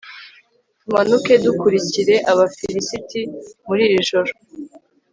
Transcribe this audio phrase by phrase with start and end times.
[0.81, 3.19] tumanuke dukurikire abafilisiti
[3.65, 4.31] muri iri joro